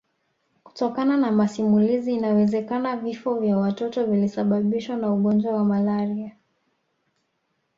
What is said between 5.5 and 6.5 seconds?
wa malaria